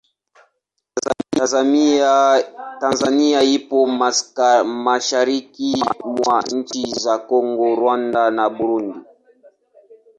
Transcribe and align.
Tanzania 2.81 3.39
ipo 3.41 3.79
mashariki 4.85 5.83
mwa 6.15 6.41
nchi 6.51 6.91
za 7.03 7.15
Kongo, 7.29 7.63
Rwanda 7.79 8.23
na 8.37 8.45
Burundi. 8.55 8.99